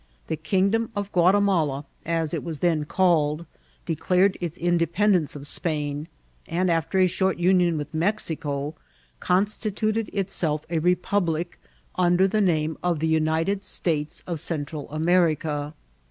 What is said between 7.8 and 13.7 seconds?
Mexico, constituted itself a republic under the name of the United